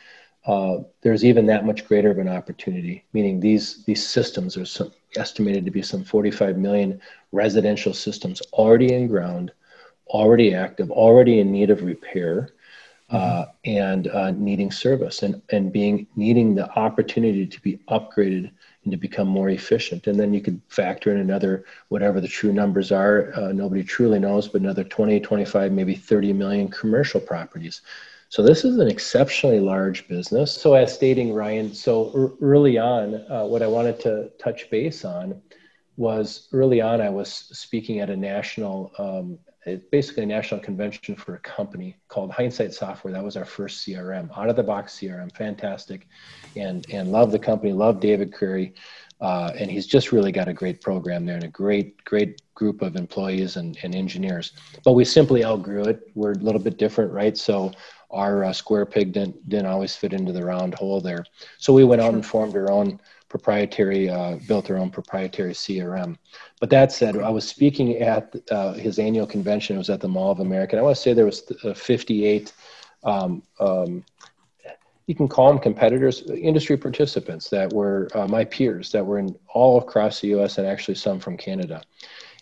[0.47, 3.05] uh, there's even that much greater of an opportunity.
[3.13, 7.01] Meaning these these systems are some, estimated to be some 45 million
[7.33, 9.53] residential systems already in ground,
[10.09, 12.51] already active, already in need of repair.
[13.11, 18.51] Uh, and uh, needing service and, and being needing the opportunity to be upgraded
[18.85, 20.07] and to become more efficient.
[20.07, 24.19] And then you could factor in another, whatever the true numbers are, uh, nobody truly
[24.19, 27.83] knows, but another 20, 25, maybe 30 million commercial properties.
[28.29, 30.53] So this is an exceptionally large business.
[30.53, 35.41] So as stating Ryan, so early on, uh, what I wanted to touch base on
[35.97, 39.39] was early on, I was speaking at a national, um,
[39.91, 43.13] basically a national convention for a company called Hindsight Software.
[43.13, 46.07] That was our first CRM, out of the box CRM, fantastic,
[46.57, 48.75] and and love the company, love David Curry,
[49.21, 52.83] uh, and he's just really got a great program there and a great great group
[52.83, 54.53] of employees and, and engineers.
[54.85, 56.11] But we simply outgrew it.
[56.15, 57.37] We're a little bit different, right?
[57.37, 57.73] So
[58.11, 61.25] our uh, square peg didn't didn't always fit into the round hole there.
[61.59, 63.01] So we went out and formed our own
[63.35, 66.17] proprietary, uh, built their own proprietary CRM.
[66.61, 69.75] But that said, I was speaking at uh, his annual convention.
[69.75, 70.77] It was at the Mall of America.
[70.77, 72.53] And I want to say there was uh, 58.
[73.03, 74.05] Um, um,
[75.09, 79.37] you can call them competitors, industry participants that were uh, my peers that were in
[79.49, 80.59] all across the U.S.
[80.59, 81.83] and actually some from Canada.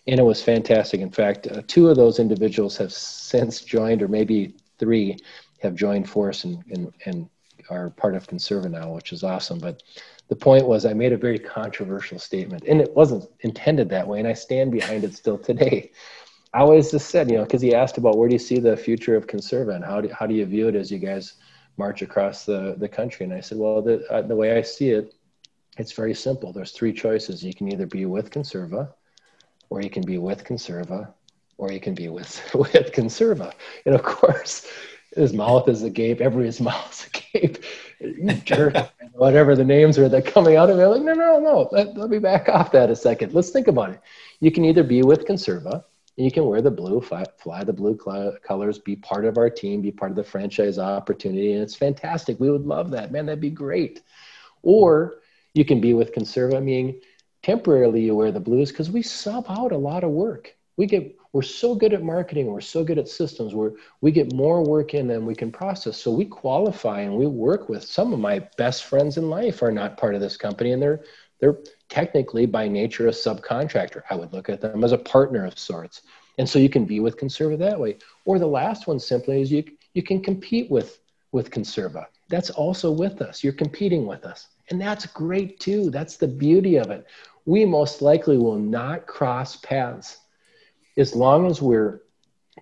[0.07, 1.01] And it was fantastic.
[1.01, 5.17] In fact, uh, two of those individuals have since joined, or maybe three
[5.63, 7.31] have joined force and, and, and
[7.71, 9.59] are part of Conserva now, which is awesome.
[9.59, 9.83] But
[10.33, 14.19] the point was, I made a very controversial statement, and it wasn't intended that way,
[14.19, 15.93] and I stand behind it still today.
[16.55, 18.75] I always just said, you know, because he asked about where do you see the
[18.75, 21.35] future of Conserva and how do, how do you view it as you guys
[21.77, 23.25] march across the, the country?
[23.25, 25.15] And I said, well, the, uh, the way I see it,
[25.77, 26.51] it's very simple.
[26.51, 27.45] There's three choices.
[27.45, 28.89] You can either be with Conserva,
[29.69, 31.13] or you can be with Conserva,
[31.59, 33.53] or you can be with, with Conserva.
[33.85, 34.67] And of course,
[35.15, 38.75] his mouth is agape, everybody's mouth is agape, jerk,
[39.13, 40.87] whatever the names are that coming out of it.
[40.87, 43.35] Like, no, no, no, let, let me back off that a second.
[43.35, 44.01] Let's think about it.
[44.41, 45.85] You can either be with Conserva,
[46.17, 49.39] and you can wear the blue, fly, fly the blue cl- colors, be part of
[49.39, 52.39] our team, be part of the franchise opportunity, and it's fantastic.
[52.39, 53.27] We would love that, man.
[53.27, 54.03] That'd be great.
[54.63, 55.17] Or
[55.55, 57.01] you can be with Conserva, meaning
[57.43, 60.55] temporarily you wear the blues because we sub out a lot of work.
[60.77, 64.33] We get we're so good at marketing we're so good at systems where we get
[64.35, 65.97] more work in than we can process.
[65.97, 69.73] So we qualify and we work with some of my best friends in life are
[69.73, 71.01] not part of this company and they're
[71.41, 71.59] they're
[71.89, 74.03] technically by nature a subcontractor.
[74.09, 76.03] I would look at them as a partner of sorts.
[76.39, 77.99] And so you can be with conserva that way.
[78.25, 79.65] Or the last one simply is you
[79.95, 81.01] you can compete with
[81.33, 82.07] with conserva.
[82.29, 83.43] That's also with us.
[83.43, 84.49] You're competing with us.
[84.71, 85.91] And that's great too.
[85.91, 87.07] That's the beauty of it.
[87.45, 90.19] We most likely will not cross paths
[90.97, 92.03] as long as we're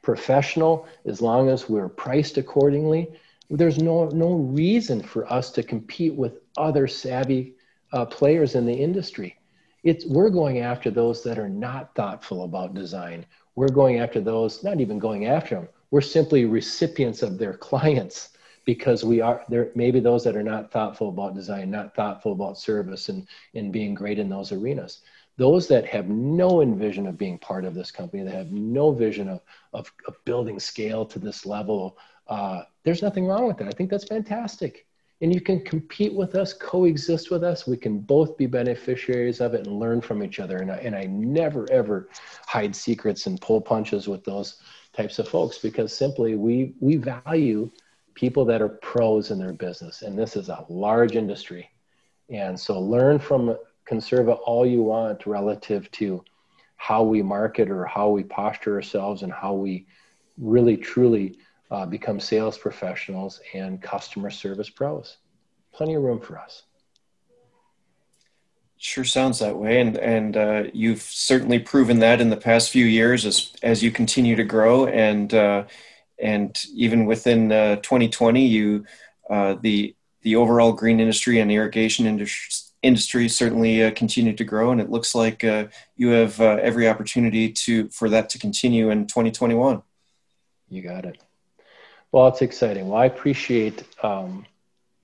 [0.03, 3.13] professional, as long as we're priced accordingly,
[3.51, 7.55] there's no, no reason for us to compete with other savvy
[7.93, 9.37] uh, players in the industry.
[9.83, 13.27] It's, we're going after those that are not thoughtful about design.
[13.57, 15.69] We're going after those, not even going after them.
[15.91, 18.31] We're simply recipients of their clients
[18.65, 22.59] because we are there maybe those that are not thoughtful about design not thoughtful about
[22.59, 25.01] service and, and being great in those arenas
[25.41, 29.27] those that have no envision of being part of this company, that have no vision
[29.27, 29.41] of,
[29.73, 33.67] of, of building scale to this level, uh, there's nothing wrong with that.
[33.67, 34.87] I think that's fantastic.
[35.23, 37.67] And you can compete with us, coexist with us.
[37.67, 40.59] We can both be beneficiaries of it and learn from each other.
[40.59, 42.11] And I, and I never, ever
[42.47, 44.61] hide secrets and pull punches with those
[44.93, 47.71] types of folks because simply we, we value
[48.13, 50.03] people that are pros in their business.
[50.03, 51.71] And this is a large industry.
[52.29, 53.57] And so learn from
[53.91, 56.25] Conserva all you want relative to
[56.77, 59.87] how we market or how we posture ourselves and how we
[60.39, 61.37] really truly
[61.71, 65.19] uh, become sales professionals and customer service pros.
[65.73, 66.63] Plenty of room for us.
[68.79, 72.87] Sure sounds that way, and and uh, you've certainly proven that in the past few
[72.87, 75.65] years as as you continue to grow, and uh,
[76.19, 78.85] and even within 2020, uh, you
[79.29, 84.73] uh, the the overall green industry and irrigation industry industry certainly uh, continue to grow,
[84.73, 85.67] and it looks like uh,
[85.97, 89.83] you have uh, every opportunity to for that to continue in 2021.
[90.69, 91.19] You got it.
[92.13, 92.89] Well, it's exciting.
[92.89, 94.47] Well, I appreciate um,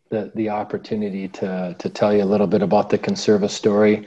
[0.08, 4.06] the the opportunity to to tell you a little bit about the Conserva story.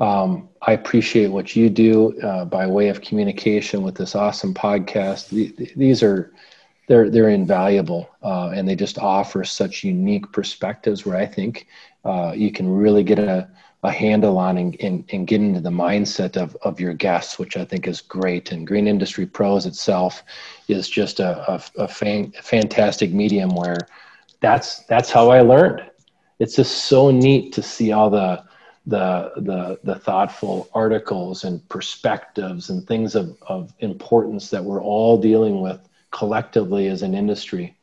[0.00, 5.30] Um, I appreciate what you do uh, by way of communication with this awesome podcast.
[5.74, 6.32] These are
[6.88, 11.68] they're they're invaluable, uh, and they just offer such unique perspectives where I think
[12.04, 13.48] uh, you can really get a,
[13.82, 17.56] a handle on and, and, and, get into the mindset of, of your guests, which
[17.56, 18.50] I think is great.
[18.50, 20.24] And Green Industry Pros itself
[20.68, 23.78] is just a, a, a fan, fantastic medium where
[24.40, 25.82] that's that's how I learned.
[26.38, 28.42] It's just so neat to see all the
[28.86, 35.20] the the, the thoughtful articles and perspectives and things of, of importance that we're all
[35.20, 37.76] dealing with collectively as an industry.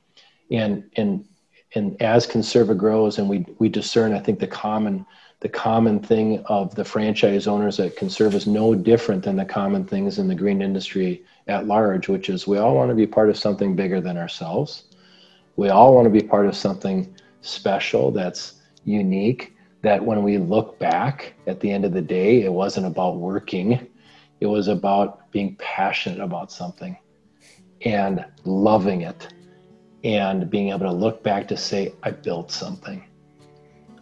[0.51, 1.25] And and
[1.73, 5.05] and as Conserva grows and we we discern, I think the common
[5.41, 9.85] the common thing of the franchise owners at Conserva is no different than the common
[9.85, 13.29] things in the green industry at large, which is we all want to be part
[13.29, 14.85] of something bigger than ourselves.
[15.57, 19.53] We all want to be part of something special that's unique.
[19.81, 23.87] That when we look back at the end of the day, it wasn't about working,
[24.39, 26.97] it was about being passionate about something
[27.85, 29.33] and loving it
[30.03, 33.03] and being able to look back to say, I built something.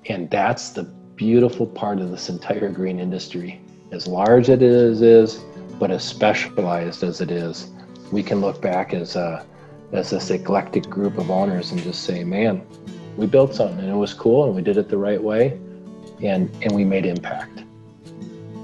[0.08, 3.62] And that's the beautiful part of this entire green industry.
[3.92, 5.44] As large as it is, is
[5.80, 7.72] but as specialized as it is,
[8.12, 9.46] we can look back as a
[9.92, 12.66] as this eclectic group of owners and just say, man,
[13.16, 15.60] we built something and it was cool and we did it the right way
[16.22, 17.64] and and we made impact.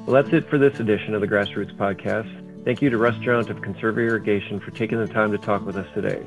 [0.05, 2.38] Well, that's it for this edition of the Grassroots Podcast.
[2.69, 5.75] Thank you to Russ Jundt of Conserva Irrigation for taking the time to talk with
[5.75, 6.21] us today.